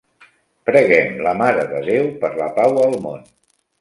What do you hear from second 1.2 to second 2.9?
la Mare de Déu per la pau